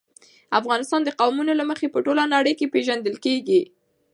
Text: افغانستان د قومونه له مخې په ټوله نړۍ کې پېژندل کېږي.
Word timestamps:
افغانستان 0.59 1.01
د 1.03 1.09
قومونه 1.19 1.53
له 1.59 1.63
مخې 1.69 1.87
په 1.93 1.99
ټوله 2.05 2.23
نړۍ 2.35 2.53
کې 2.59 2.71
پېژندل 2.73 3.15
کېږي. 3.25 3.61